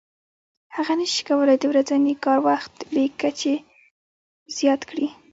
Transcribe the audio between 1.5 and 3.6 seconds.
د ورځني کار وخت بې کچې